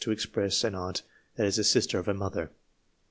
to 0.03 0.09
express 0.09 0.63
an 0.63 0.73
aunt 0.73 1.03
that 1.35 1.45
is 1.45 1.57
the 1.57 1.63
sister 1.63 1.99
of 1.99 2.07
a 2.07 2.13
mother. 2.15 2.49